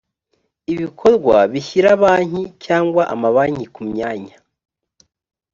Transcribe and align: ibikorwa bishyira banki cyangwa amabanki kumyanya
ibikorwa 0.73 1.35
bishyira 1.51 1.89
banki 2.01 2.43
cyangwa 2.65 3.01
amabanki 3.13 3.65
kumyanya 3.75 4.35